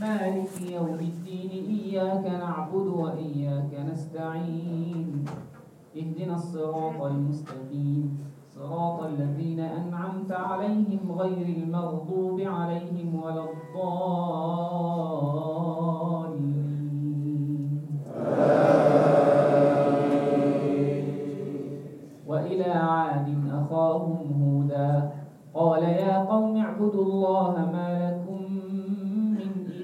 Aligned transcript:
مالك 0.00 0.70
يوم 0.72 0.98
الدين 1.00 1.50
إياك 1.50 2.26
نعبد 2.26 2.86
وإياك 2.86 3.72
نستعين. 3.92 5.24
اهدنا 5.96 6.34
الصراط 6.34 7.02
المستقيم. 7.02 8.18
صراط 8.54 9.02
الذين 9.02 9.60
أنعمت 9.60 10.32
عليهم 10.32 11.12
غير 11.18 11.46
المغضوب 11.56 12.40
عليهم 12.40 13.22
ولا 13.22 13.44
الضالين. 13.50 13.88
وإلى 22.26 22.70
عاد 22.70 23.28
أخاهم 23.52 24.18
هودا. 24.42 25.10
قال 25.54 25.82
يا 25.82 26.24
قوم 26.24 26.56
اعبدوا 26.56 27.04
الله 27.04 27.54
ما 27.72 27.88
لكم 28.02 28.17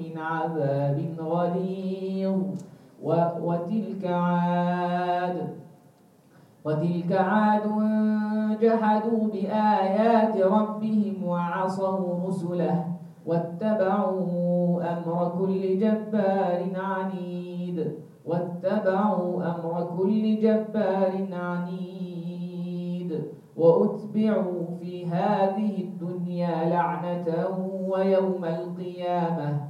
من 0.00 0.18
عذاب 0.18 1.14
غليظ. 1.18 2.40
وتلك 3.02 4.04
عاد 4.06 5.36
وتلك 6.64 7.12
عاد 7.12 7.66
جحدوا 8.60 9.28
بآيات 9.32 10.36
ربهم 10.36 11.24
وعصوا 11.24 12.28
رسله 12.28 12.84
واتبعوا 13.26 14.82
أمر 14.92 15.32
كل 15.38 15.78
جبار 15.78 16.60
عنيد. 16.76 17.92
واتبعوا 18.26 19.44
أمر 19.44 19.96
كل 19.98 20.40
جبار 20.40 21.28
عنيد. 21.32 23.22
وأتبعوا 23.56 24.62
في 24.80 25.06
هذه 25.06 25.82
الدنيا 25.82 26.68
لعنة 26.68 27.28
ويوم 27.88 28.44
القيامة. 28.44 29.69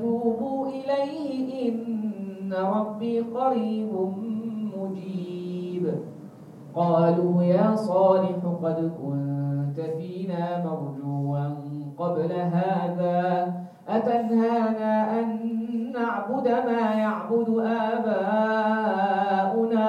توبوا 0.00 0.66
إليه 0.66 1.68
إن 1.68 2.52
ربي 2.52 3.20
قريب 3.20 3.92
مجيب. 4.78 5.84
قالوا 6.74 7.42
يا 7.42 7.76
صالح 7.76 8.38
قد 8.62 8.90
كنت 9.02 9.80
فينا 9.80 10.64
مرجوا 10.64 11.48
قبل 11.98 12.32
هذا. 12.32 13.52
أتنهانا 13.88 15.20
أن 15.20 15.26
نعبد 15.92 16.48
ما 16.48 16.94
يعبد 16.94 17.48
آباؤنا 17.92 19.86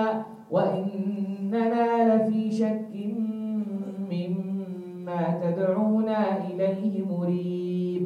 وإننا 0.52 2.16
لفي 2.16 2.52
شك 2.52 2.92
مما 4.12 5.22
تدعونا 5.42 6.22
إليه 6.48 7.06
مريب. 7.06 8.06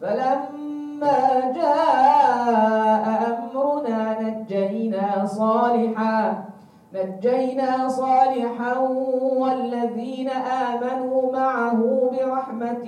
فلما 0.00 1.52
جاء 1.54 3.04
أمرنا 3.30 4.00
نجينا 4.20 5.26
صالحا 5.26 6.44
نجينا 6.94 7.88
صالحا 7.88 8.78
والذين 9.38 10.28
آمنوا 10.28 11.32
معه 11.32 12.10
برحمة 12.12 12.86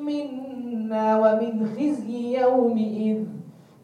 منا 0.00 1.06
ومن 1.18 1.66
خزي 1.66 2.40
يومئذ. 2.40 3.20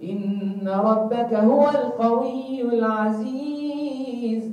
إن 0.03 0.69
ربك 0.69 1.35
هو 1.35 1.69
القوي 1.69 2.63
العزيز. 2.63 4.53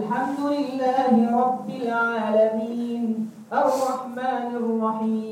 الحمد 0.11 0.43
لله 0.43 1.13
رب 1.39 1.69
العالمين. 1.69 3.31
الرحمن 3.47 4.49
الرحيم. 4.59 5.30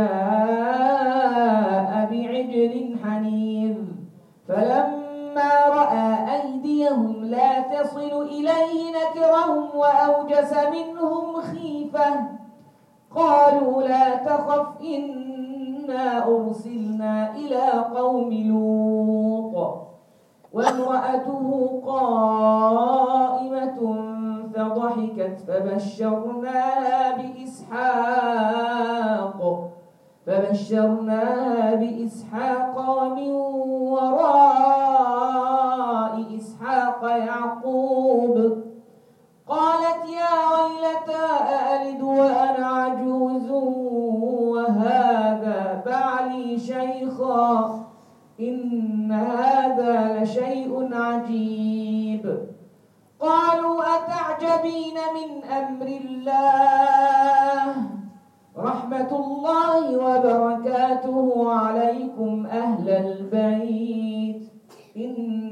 جاء 0.00 0.39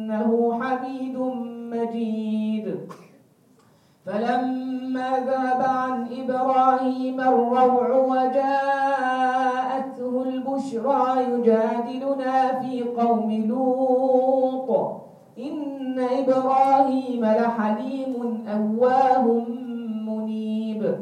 إنه 0.09 0.61
حميد 0.61 1.19
مجيد. 1.73 2.77
فلما 4.07 5.11
ذهب 5.27 5.63
عن 5.63 6.07
إبراهيم 6.21 7.21
الروع 7.21 7.97
وجاءته 7.97 9.33
البشرى 10.23 11.25
يجادلنا 11.33 12.61
في 12.61 12.83
قوم 12.83 13.45
لوط. 13.49 14.71
إن 15.39 16.01
إبراهيم 16.01 17.25
لحليم 17.25 18.45
أواه 18.49 19.43
منيب. 20.09 20.97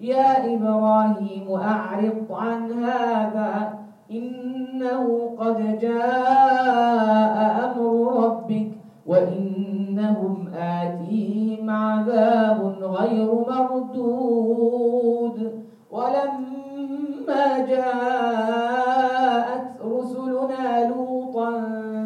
يا 0.00 0.54
إبراهيم 0.54 1.46
أعرض 1.54 2.26
عن 2.30 2.84
هذا. 2.84 3.78
إنه 4.10 5.30
قد 5.38 5.78
جاء 5.78 7.38
أمر 7.64 8.07
وإنهم 9.08 10.48
آتيهم 10.54 11.70
عذاب 11.70 12.60
غير 12.82 13.34
مردود. 13.34 15.38
ولما 15.90 17.58
جاءت 17.68 19.68
رسلنا 19.84 20.88
لوطا 20.88 21.52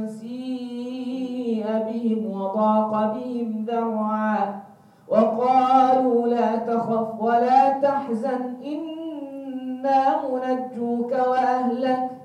سيء 0.06 1.66
بهم 1.66 2.30
وضاق 2.30 3.14
بهم 3.14 3.64
ذرعا 3.68 4.62
وقالوا 5.08 6.28
لا 6.28 6.56
تخف 6.56 7.20
ولا 7.20 7.78
تحزن 7.78 8.54
إنا 8.64 10.22
منجوك 10.32 11.12
وأهلك. 11.12 12.21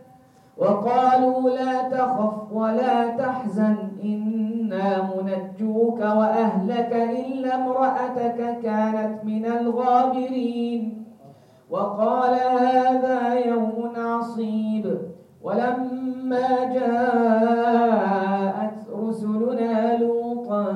وقالوا 0.59 1.49
لا 1.49 1.89
تخف 1.89 2.51
ولا 2.53 3.07
تحزن 3.07 3.75
إنا 4.03 5.13
منجوك 5.15 5.99
وأهلك 5.99 6.93
إلا 6.93 7.55
امرأتك 7.55 8.59
كانت 8.63 9.23
من 9.23 9.45
الغابرين. 9.45 11.03
وقال 11.69 12.33
هذا 12.33 13.33
يوم 13.33 13.93
عصيب. 13.97 14.97
ولما 15.43 16.49
جاءت 16.73 17.93
رسلنا 19.03 19.97
لوطا 19.97 20.73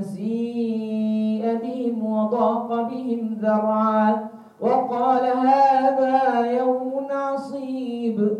سيء 0.00 1.58
بهم 1.62 2.06
وضاق 2.06 2.88
بهم 2.88 3.36
ذرعا. 3.42 4.28
وقال 4.60 5.24
هذا 5.24 6.46
يوم 6.58 7.06
عصيب. 7.10 8.39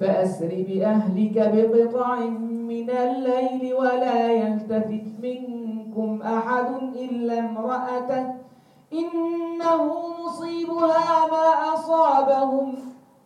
فأسر 0.00 0.64
بأهلك 0.68 1.36
بقطع 1.54 2.16
من 2.50 2.90
الليل 2.90 3.74
ولا 3.74 4.32
يلتفت 4.32 5.06
منكم 5.22 6.22
أحد 6.22 6.66
إلا 6.96 7.38
امرأته. 7.38 8.26
إنه 8.92 9.92
مصيبها 10.24 11.26
ما 11.30 11.74
أصابهم. 11.74 12.74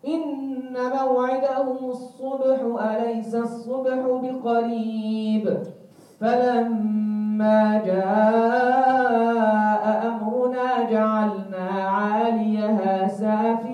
إن 0.08 0.74
موعدهم 0.74 1.90
الصبح 1.90 2.84
أليس 2.84 3.34
الصبح 3.34 3.98
بقريب؟ 4.22 5.58
فلما 6.20 7.82
جاء 7.86 9.84
أمرنا 10.06 10.90
جعلنا 10.90 11.88
عاليها 11.88 13.08
سافلها 13.08 13.73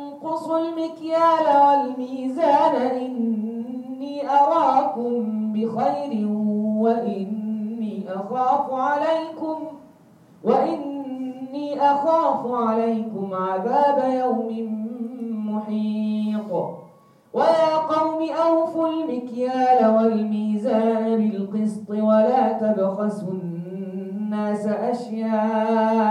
تنقصوا 0.21 0.59
المكيال 0.59 1.45
والميزان 1.67 2.75
إني 2.75 4.29
أراكم 4.29 5.53
بخير 5.53 6.27
وإني 6.77 8.03
أخاف 8.07 8.73
عليكم 8.73 9.57
وإني 10.43 11.81
أخاف 11.81 12.51
عليكم 12.51 13.33
عذاب 13.33 14.13
يوم 14.13 14.49
محيط. 15.47 16.51
ويا 17.33 17.77
قوم 17.77 18.29
أوفوا 18.47 18.87
المكيال 18.87 19.95
والميزان 19.95 21.17
بالقسط 21.17 21.89
ولا 21.89 22.53
تبخسوا 22.53 23.33
الناس 23.33 24.67
أشياءهم 24.67 26.01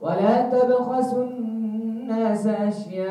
ولا 0.00 0.50
تبخسوا 0.50 1.24
الناس 2.10 2.46
أشياءهم 2.46 3.10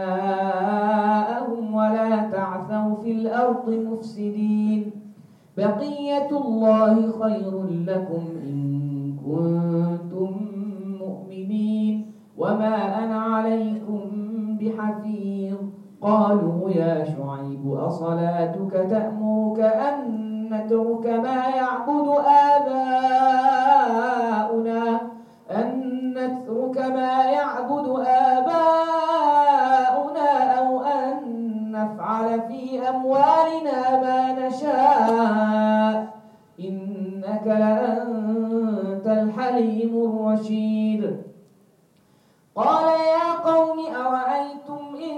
ولا 1.75 2.29
تعثوا 2.31 2.95
في 3.03 3.11
الأرض 3.11 3.69
مفسدين. 3.69 4.91
بقية 5.57 6.29
الله 6.31 7.11
خير 7.11 7.63
لكم 7.87 8.23
إن 8.43 8.59
كنتم 9.25 10.31
مؤمنين. 10.99 12.11
وما 12.37 13.03
أنا 13.03 13.19
عليكم 13.21 14.01
بحفيظ. 14.61 15.57
قالوا 16.01 16.69
يا 16.69 17.03
شعيب 17.03 17.73
أصلاتك 17.73 18.71
تأمرك 18.89 19.59
أن 19.59 19.95
نترك 20.51 21.05
ما 21.05 21.47
يعبد 21.55 22.07
آباؤنا؟ 22.55 23.59
نترك 26.19 26.77
ما 26.77 27.23
يعبد 27.23 27.87
آباؤنا 28.07 29.09
أو 30.59 30.83
أن 30.83 31.15
نفعل 31.71 32.41
في 32.41 32.89
أموالنا 32.89 34.01
ما 34.01 34.47
نشاء. 34.47 36.07
إنك 36.59 37.45
لأنت 37.47 39.07
الحليم 39.07 39.93
الرشيد. 40.07 41.17
قال 42.55 42.85
يا 42.85 43.33
قوم 43.51 43.79
أرأيتم 43.95 44.95
إن 44.95 45.17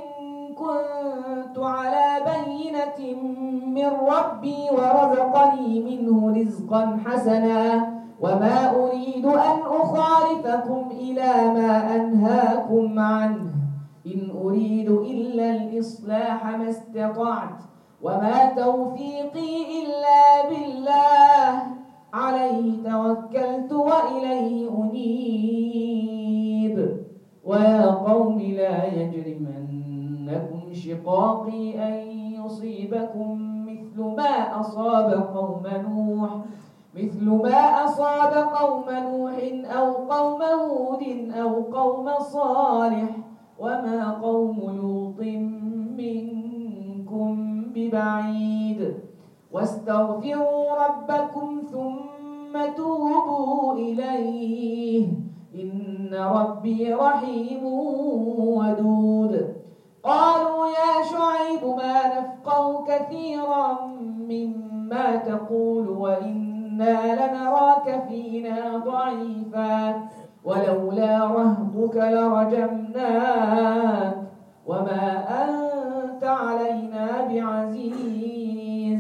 كنت 0.54 1.58
على 1.58 2.08
بينة 2.32 3.00
من 3.66 3.90
ربي 4.08 4.70
ورزقني 4.72 5.80
منه 5.80 6.18
رزقا 6.38 7.00
حسنا 7.06 8.01
وما 8.22 8.76
أريد 8.76 9.26
أن 9.26 9.60
أخالفكم 9.66 10.90
إلى 10.92 11.54
ما 11.54 11.96
أنهاكم 11.96 13.00
عنه. 13.00 13.52
إن 14.08 14.32
أريد 14.44 14.90
إلا 14.90 15.52
الإصلاح 15.56 16.46
ما 16.46 16.70
استطعت 16.70 17.64
وما 18.02 18.46
توفيقي 18.56 19.84
إلا 19.84 20.50
بالله. 20.50 21.64
عليه 22.14 22.84
توكلت 22.84 23.72
وإليه 23.74 24.70
أنيب. 24.84 26.42
ويا 27.46 27.86
قوم 27.86 28.42
لا 28.42 28.86
يجرمنكم 28.86 30.74
شقاقي 30.74 31.88
أن 31.88 31.94
يصيبكم 32.46 33.38
مثل 33.66 34.02
ما 34.02 34.60
أصاب 34.60 35.30
قوم 35.36 35.64
نوح. 35.90 36.30
مثل 36.96 37.24
ما 37.24 37.86
أصاب 37.86 38.34
قوم 38.34 38.86
نوح 38.90 39.34
أو 39.78 39.94
قوم 39.94 40.42
هود 40.42 41.32
أو 41.42 41.62
قوم 41.62 42.20
صالح 42.20 43.10
وما 43.60 44.20
قوم 44.22 44.58
لوط 44.60 45.20
منكم 45.98 47.64
ببعيد. 47.76 48.94
واستغفروا 49.52 50.86
ربكم 50.86 51.62
ثم 51.72 52.74
توبوا 52.78 53.74
إليه. 53.74 55.08
إن 55.56 56.10
ربي 56.14 56.94
رحيم 56.94 57.66
ودود. 58.38 59.56
قالوا 60.04 60.68
يا 60.68 61.04
شعيب 61.12 61.76
ما 61.78 62.20
نفقه 62.20 62.86
كثيرا 62.86 63.86
مما 64.30 65.16
تقول 65.16 65.90
لنراك 66.90 68.04
فينا 68.10 68.78
ضعيفا 68.78 70.02
ولولا 70.44 71.26
رهبك 71.26 71.98
لرجمناك 72.96 74.16
وما 74.66 75.24
أنت 75.44 76.24
علينا 76.24 77.28
بعزيز 77.30 79.00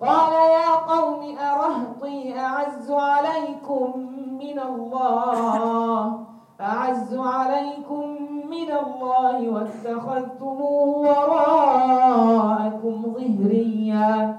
قال 0.00 0.32
يا 0.32 0.74
قوم 0.94 1.38
أرهطي 1.38 2.38
أعز 2.38 2.90
عليكم 2.90 3.92
من 4.40 4.58
الله 4.58 6.20
أعز 6.60 7.14
عليكم 7.18 8.08
من 8.50 8.70
الله 8.86 9.48
واتخذتموه 9.48 10.98
وراءكم 10.98 13.02
ظهريا 13.02 14.38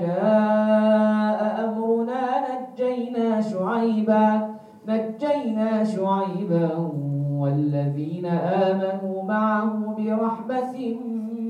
جاء 0.00 1.40
أمرنا 1.64 2.24
نجينا 2.48 3.40
شعيبا 3.40 4.52
نجينا 4.88 5.84
شعيبا 5.84 6.92
والذين 7.40 8.26
آمنوا 8.26 9.22
معه 9.22 9.94
برحمة 9.98 10.96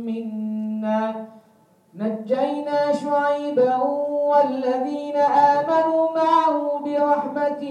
منا. 0.07 1.27
نجينا 1.95 2.93
شعيبا 2.93 3.77
والذين 4.31 5.17
آمنوا 5.17 6.05
معه 6.17 6.79
برحمة 6.85 7.65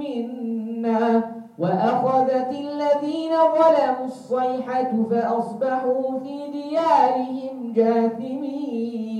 منا. 0.00 1.22
وأخذت 1.58 2.50
الذين 2.50 3.32
ظلموا 3.56 4.04
الصيحة 4.04 4.92
فأصبحوا 5.10 6.18
في 6.18 6.36
ديارهم 6.52 7.72
جاثمين. 7.72 9.11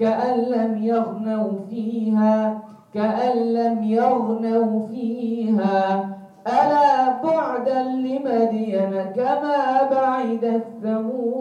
كأن 0.00 0.38
لم 0.40 0.82
يغنوا 0.82 1.52
فيها 1.70 2.62
كأن 2.94 3.36
لم 3.52 3.84
يغنوا 3.84 4.86
فيها. 4.86 6.08
ألا 6.46 7.22
بعدا 7.22 7.82
لمدين 7.82 9.12
كما 9.16 9.82
بعد 9.90 10.44
الثمود. 10.44 11.40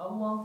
الله. 0.00 0.44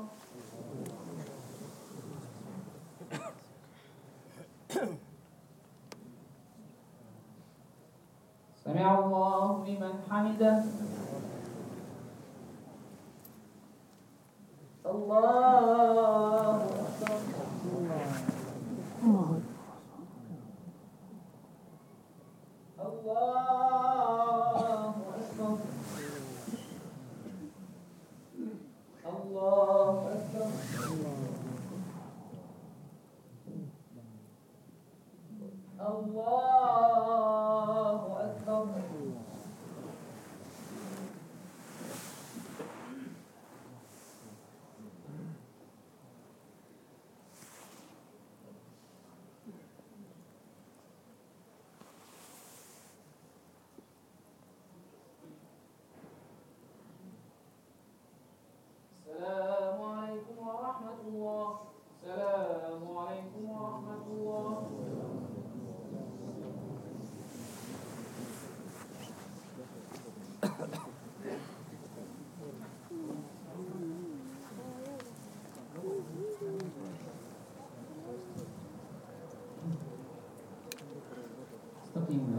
سمع 8.65 8.99
الله 8.99 9.65
لمن 9.67 9.93
حمده. 10.09 10.63
الله 14.85 16.65
أكبر. 16.65 17.19
الله 22.79 24.95
أكبر 25.19 25.57
الله 29.05 30.11
أكبر 30.13 31.59
الله 36.19 38.21
أكبر 38.21 38.65
السلام 58.97 59.81
عليكم 59.81 60.47
ورحمة 60.47 60.99
الله 61.07 61.59
السلام 62.03 62.97
عليكم 62.97 63.49
ورحمة 63.49 64.03
الله 64.07 64.67
استقيموا 81.83 82.29
يرحمكم 82.33 82.38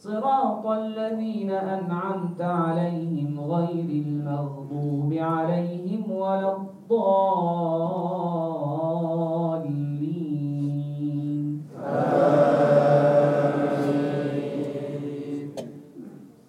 صراط 0.00 0.66
الذين 0.66 1.50
أنعمت 1.50 2.40
عليهم 2.40 3.40
غير 3.40 3.88
المغضوب 4.06 5.12
عليهم 5.12 6.10
ولا 6.10 6.56
الضالين. 6.56 7.60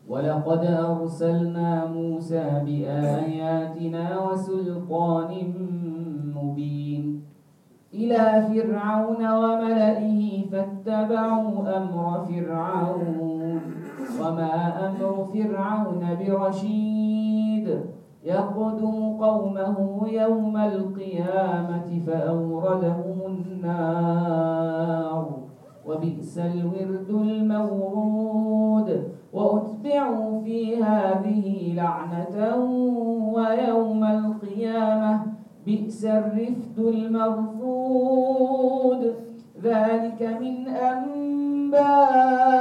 ولقد 0.10 0.64
أرسلنا 0.66 1.86
موسى 1.86 2.62
بآياتنا 2.66 4.20
وسلطان 4.20 5.32
مبين 6.36 7.24
إلى 7.94 8.48
فرعون 8.48 9.22
وملئه 9.42 10.22
فاتبعوا 10.52 11.78
أمر 11.78 12.26
فرعون. 12.26 13.41
وما 14.22 14.54
أمر 14.88 15.14
فرعون 15.34 16.04
برشيد. 16.20 17.68
يقدم 18.24 18.98
قومه 19.22 19.78
يوم 20.08 20.58
القيامة 20.58 22.02
فأوردهم 22.08 23.18
النار. 23.28 25.26
وبئس 25.88 26.38
الورد 26.38 27.10
المورود. 27.10 28.90
وأتبعوا 29.34 30.42
في 30.42 30.84
هذه 30.84 31.74
لعنة 31.76 32.56
ويوم 33.34 34.04
القيامة 34.04 35.22
بئس 35.66 36.06
الرفد 36.06 36.80
المرفود. 36.80 38.22
ذلك 39.64 40.22
من 40.42 40.68
أنباء 40.68 42.61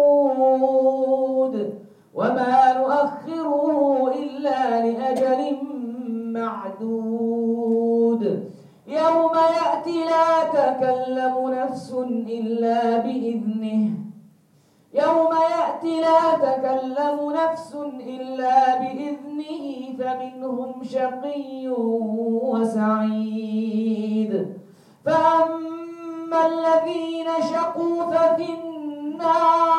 وما 2.21 2.73
نؤخره 2.77 4.13
إلا 4.19 4.61
لأجل 4.85 5.57
معدود. 6.37 8.23
يوم 8.87 9.35
يأتي 9.59 10.05
لا 10.05 10.43
تكلم 10.53 11.35
نفس 11.49 11.89
إلا 12.37 12.97
بإذنه. 12.97 13.83
يوم 14.93 15.33
يأتي 15.57 16.01
لا 16.01 16.21
تكلم 16.45 17.17
نفس 17.41 17.71
إلا 18.15 18.57
بإذنه 18.79 19.65
فمنهم 19.99 20.71
شقي 20.83 21.67
وسعيد. 22.51 24.33
فأما 25.05 26.41
الذين 26.45 27.29
شقوا 27.53 28.03
ففي 28.03 28.47
النار 28.53 29.71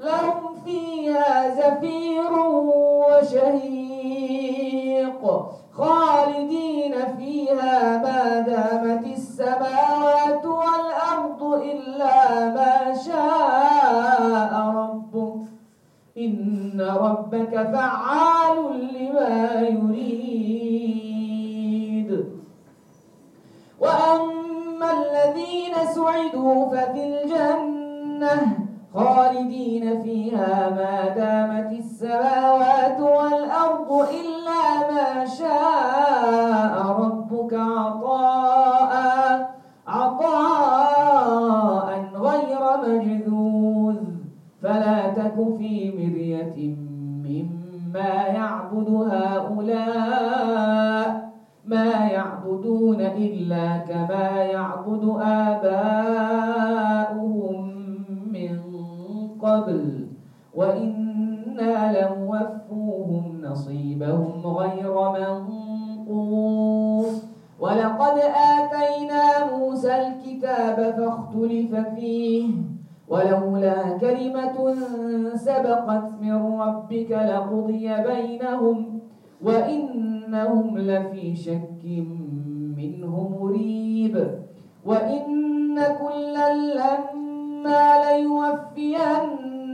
لهم 0.00 0.55
فيها 0.66 1.48
زفير 1.54 2.32
وشهيق. 3.08 4.42
خالدين 5.72 6.94
فيها 7.16 7.98
ما 8.02 8.40
دامت 8.40 9.06
السماوات 9.06 10.44
والأرض 10.46 11.42
إلا 11.42 12.18
ما 12.54 12.94
شاء 12.94 14.52
ربك. 14.76 15.46
إن 16.18 16.80
ربك 16.80 17.52
فعال 17.72 18.58
لما 18.94 19.60
يريد. 19.60 20.26
وأما 23.80 24.88
الذين 24.92 25.74
سعدوا 25.94 26.68
ففي 26.68 27.02
الجنة 27.04 28.65
خالدين 28.96 30.02
فيها 30.02 30.70
ما 30.70 31.08
دامت 31.08 31.72
السماوات 31.78 33.00
والأرض 33.00 33.92
إلا 33.92 34.62
ما 34.92 35.24
شاء 35.24 36.74
ربك 37.00 37.52
عطاء 37.54 38.92
عطاء 39.86 41.08
غير 42.14 42.62
مجذوذ. 42.86 43.96
فلا 44.62 45.08
تك 45.08 45.34
في 45.58 45.72
مرية 45.98 46.56
مما 47.24 48.14
يعبد 48.26 48.88
هؤلاء 49.12 50.26
ما 51.64 51.90
يعبدون 52.06 53.00
إلا 53.00 53.76
كما 53.78 54.42
يعبد 54.42 55.04
آباؤهم 55.20 56.25
قبل. 59.66 60.06
وإنا 60.54 61.92
لنوفوهم 61.92 63.40
نصيبهم 63.42 64.46
غير 64.46 65.10
منقوص. 65.10 67.24
ولقد 67.60 68.18
آتينا 68.58 69.56
موسى 69.56 69.94
الكتاب 69.94 70.76
فاختلف 70.76 71.74
فيه. 71.94 72.48
ولولا 73.08 73.98
كلمة 73.98 74.74
سبقت 75.34 76.12
من 76.22 76.60
ربك 76.60 77.10
لقضي 77.10 78.02
بينهم 78.02 79.00
وإنهم 79.44 80.78
لفي 80.78 81.36
شك 81.36 81.84
منه 82.76 83.36
مريب. 83.40 84.28
وإن 84.86 85.76
كلا 85.76 86.54
لما 86.54 87.96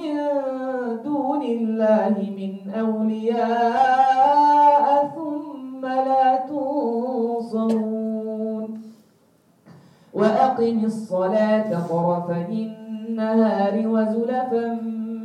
من 0.00 0.16
دون 1.04 1.42
الله 1.42 2.14
من 2.36 2.70
أولياء 2.80 4.06
ثم 5.16 5.86
لا 5.86 6.36
تنصرون. 6.36 7.80
وأقم 10.14 10.84
الصلاة 10.84 11.86
طرفي 11.88 12.52
النهار 12.52 13.88
وزلفا 13.88 14.74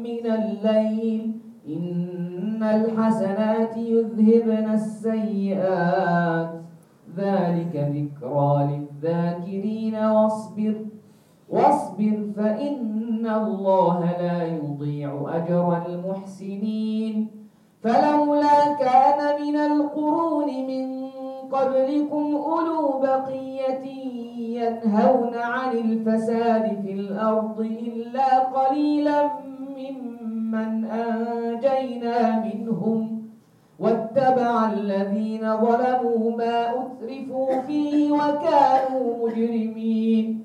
من 0.03 0.25
الليل. 0.31 1.31
إن 1.67 2.63
الحسنات 2.63 3.77
يذهبن 3.77 4.69
السيئات. 4.73 6.49
ذلك 7.17 7.75
ذكرى 7.75 8.69
للذاكرين 8.71 9.95
واصبر. 9.95 10.75
واصبر 11.49 12.17
فإن 12.37 13.27
الله 13.27 13.99
لا 14.21 14.43
يضيع 14.43 15.25
أجر 15.27 15.85
المحسنين. 15.87 17.27
فلولا 17.83 18.73
كان 18.79 19.41
من 19.41 19.55
القرون 19.55 20.47
من 20.47 21.09
قبلكم 21.51 22.35
أولو 22.35 22.99
بقية 22.99 23.85
ينهون 24.57 25.35
عن 25.35 25.77
الفساد 25.77 26.81
في 26.81 26.91
الأرض 26.93 27.59
إلا 27.59 28.39
قليلا 28.39 29.29
ممن 29.77 30.85
أنجينا 30.85 32.43
منهم. 32.43 33.21
واتبع 33.79 34.71
الذين 34.73 35.57
ظلموا 35.57 36.37
ما 36.37 36.69
أترفوا 36.69 37.61
فيه 37.61 38.11
وكانوا 38.11 39.27
مجرمين. 39.27 40.44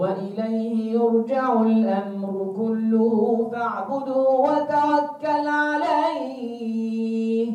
وإليه 0.00 0.92
يرجع 0.92 1.62
الأمر 1.62 2.54
كله 2.56 3.14
فاعبده 3.52 4.22
وتوكل 4.46 5.46
عليه. 5.48 7.52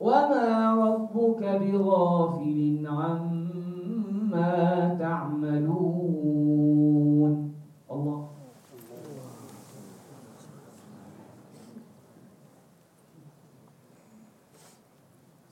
وما 0.00 0.74
ربك 0.84 1.42
بغافل 1.42 2.86
عما 2.86 4.96
تعملون. 5.00 6.12
الله. 7.90 8.28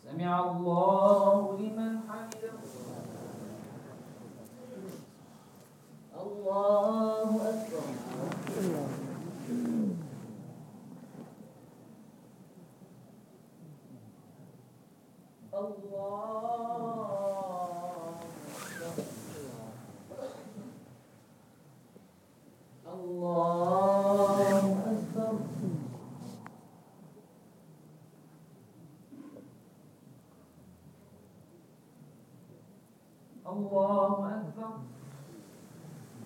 سمع 0.05 0.33
الله 0.51 1.59
لمن 1.61 1.93
حمده. 2.09 2.53
الله 6.47 7.04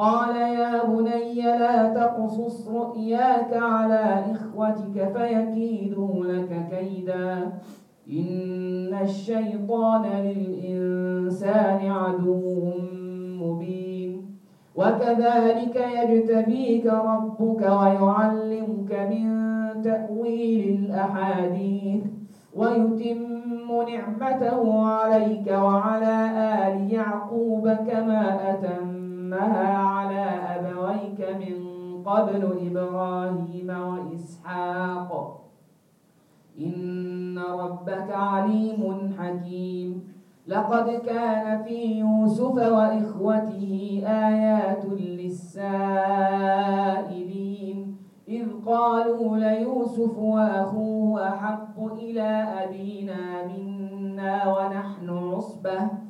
قال 0.00 0.36
يا 0.36 0.84
بني 0.84 1.42
لا 1.42 1.94
تقصص 1.94 2.68
رؤياك 2.68 3.52
على 3.52 4.24
إخوتك 4.32 5.12
فيكيدوا 5.16 6.24
لك 6.24 6.68
كيدا. 6.70 7.52
إن 8.10 8.98
الشيطان 9.02 10.02
للإنسان 10.02 11.90
عدو 11.90 12.72
مبين. 13.40 14.22
وكذلك 14.76 15.76
يجتبيك 15.76 16.86
ربك 16.86 17.60
ويعلمك 17.60 18.92
من 19.10 19.26
تأويل 19.82 20.78
الأحاديث 20.78 22.04
ويتم 22.56 23.20
نعمته 23.88 24.82
عليك 24.84 25.46
وعلى 25.46 26.16
آل 26.66 26.92
يعقوب 26.92 27.68
كما 27.68 28.50
أتمها 29.32 29.76
على 29.76 30.24
أبويك 30.56 31.20
من 31.20 31.56
قبل 32.04 32.42
إبراهيم 32.66 33.70
وإسحاق. 33.70 35.40
إن 36.60 37.38
ربك 37.38 38.10
عليم 38.10 39.14
حكيم. 39.18 40.12
لقد 40.46 40.90
كان 40.90 41.62
في 41.62 41.98
يوسف 41.98 42.54
وإخوته 42.54 44.02
آيات 44.06 44.84
للسائلين. 44.84 45.76
إذ 48.28 48.46
قالوا 48.66 49.36
ليوسف 49.36 50.18
وأخوه 50.18 51.28
أحب 51.28 51.90
إلى 51.98 52.46
أبينا 52.64 53.46
منا 53.46 54.58
ونحن 54.58 55.10
عصبة. 55.10 56.09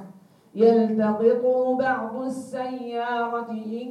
يلتقطه 0.55 1.77
بعض 1.77 2.21
السيارة 2.21 3.51
إن 3.51 3.89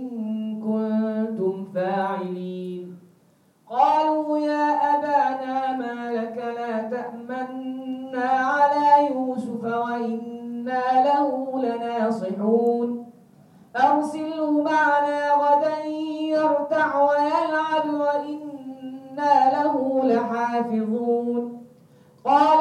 كنتم 0.61 1.65
فاعلين. 1.75 2.97
قالوا 3.71 4.39
يا 4.39 4.67
أبانا 4.95 5.77
ما 5.77 6.13
لك 6.13 6.37
لا 6.37 6.83
تأمنا 6.91 8.29
على 8.29 9.15
يوسف 9.15 9.65
وإنا 9.65 11.05
له 11.05 11.61
لناصحون. 11.63 13.07
أرسله 13.77 14.63
معنا 14.63 15.33
غدا 15.33 15.85
يرتع 16.35 17.03
ويلعب 17.03 17.87
وإنا 17.95 19.35
له 19.53 20.05
لحافظون. 20.05 21.63
قال 22.25 22.61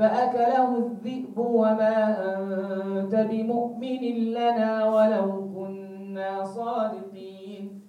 فأكله 0.00 0.76
الذئب 0.76 1.38
وما 1.38 1.96
أنت 2.34 3.14
بمؤمن 3.14 4.02
لنا 4.32 4.88
ولو 4.88 5.28
كنا 5.54 6.44
صادقين. 6.44 7.82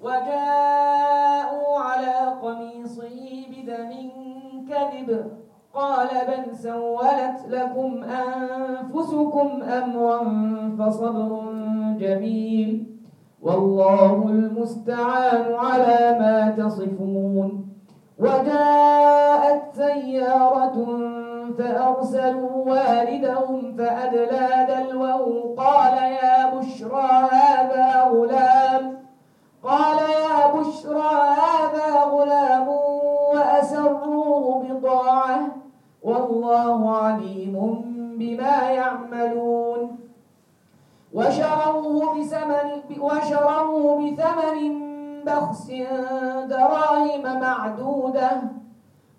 وجاءوا 0.00 1.78
على 1.78 2.16
قميصه 2.42 3.16
بدم 3.50 3.90
كذب 4.70 5.10
قال 5.74 6.08
بل 6.28 6.56
سولت 6.56 7.38
لكم 7.48 8.04
أنفسكم 8.04 9.62
أمرا 9.62 10.18
فصبر 10.78 11.30
جميل. 11.98 12.86
والله 13.42 14.22
المستعان 14.30 15.54
على 15.54 16.18
ما 16.20 16.54
تصفون. 16.58 17.50
وجاءت 18.18 19.62
سيارة 19.72 20.76
فأرسلوا 21.58 22.64
والدهم 22.70 23.76
فأدلى 23.78 24.66
دلوه. 24.68 25.54
قال 25.56 25.94
يا 26.02 26.54
بشرى 26.54 27.10
هذا 27.30 28.02
غلام. 28.02 28.98
قال 29.64 29.98
يا 29.98 30.46
بشرى 30.54 31.12
هذا 31.44 32.02
غلام 32.04 32.68
وأسروه 33.34 34.62
بضاعة 34.62 35.40
والله 36.02 36.96
عليم 36.96 37.54
بما 38.18 38.70
يعملون. 38.70 39.98
وشروه 41.14 42.20
بثمن 42.20 42.68
وشروه 43.00 44.10
بثمن 44.10 44.88
بخس 45.24 45.70
دراهم 46.48 47.40
معدودة. 47.40 48.30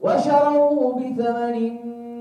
وشروه 0.02 0.96
بثمن 0.96 1.89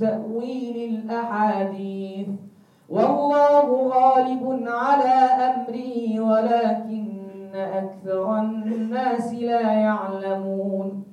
تأويل 0.00 0.76
الأحاديث. 0.90 2.28
والله 2.88 3.66
غالب 3.88 4.62
على 4.66 5.14
أمره 5.48 6.20
ولكن 6.20 7.06
أكثر 7.54 8.40
الناس 8.40 9.34
لا 9.34 9.72
يعلمون. 9.72 11.04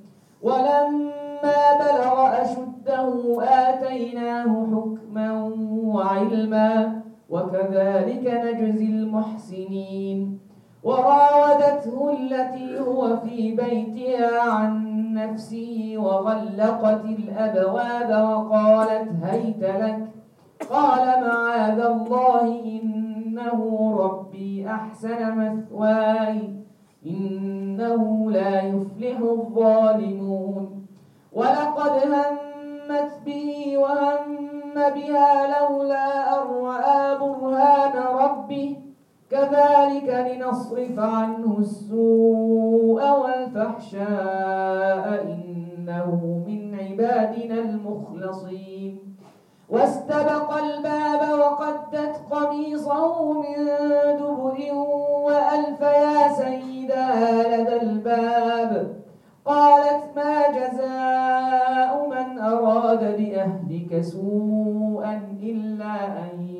ولما 0.42 1.60
بلغ 1.80 2.42
أشده 2.42 3.36
آتيناه 3.42 4.66
حكما 4.72 5.52
وعلما 5.84 7.02
وكذلك 7.30 8.24
نجزي 8.44 8.86
المحسنين. 8.86 10.38
وراودته 10.84 12.16
التي 12.20 12.78
هو 12.80 13.16
في 13.16 13.52
بيتها 13.52 14.40
عن 14.40 14.89
نفسه 15.24 15.94
وغلقت 15.96 17.04
الأبواب 17.04 18.10
وقالت 18.10 19.08
هيت 19.24 19.62
لك. 19.62 19.98
قال 20.70 21.20
معاذ 21.20 21.80
الله 21.80 22.62
إنه 22.64 23.60
ربي 24.00 24.68
أحسن 24.68 25.38
مثواي. 25.38 26.54
إنه 27.06 28.30
لا 28.30 28.62
يفلح 28.62 29.18
الظالمون. 29.20 30.86
ولقد 31.32 31.92
همت 32.04 33.12
به 33.26 33.78
وهم 33.78 34.50
بها 34.74 35.60
لولا 35.60 36.42
أن 36.42 36.48
رأى 36.64 37.18
برهان 37.18 37.96
ربه. 37.96 38.89
كذلك 39.30 40.08
لنصرف 40.08 40.98
عنه 40.98 41.56
السوء 41.58 43.02
والفحشاء. 43.20 45.06
إنه 45.22 46.44
من 46.46 46.74
عبادنا 46.74 47.54
المخلصين. 47.54 49.16
واستبق 49.70 50.58
الباب 50.58 51.38
وقدت 51.38 52.20
قميصه 52.30 53.32
من 53.32 53.66
دبر 54.18 54.58
وألف 55.24 55.80
يا 55.80 56.32
سيدها 56.32 57.56
لدى 57.56 57.76
الباب. 57.82 59.00
قالت 59.44 60.04
ما 60.16 60.48
جزاء 60.48 62.08
من 62.08 62.38
أراد 62.38 63.16
بأهلك 63.16 64.00
سوءا 64.00 65.22
إلا 65.42 65.94
أن 66.18 66.59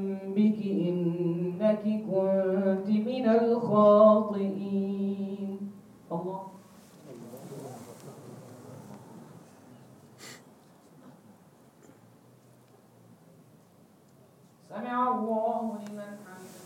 إنك 0.37 1.83
كنت 1.83 2.87
من 2.87 3.25
الخاطئين. 3.29 4.71
الله. 6.11 6.41
سمع 14.69 14.97
الله 15.17 15.63
لمن 15.87 16.11
حمده. 16.23 16.63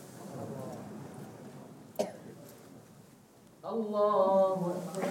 الله 3.66 4.60
أكبر. 4.76 5.10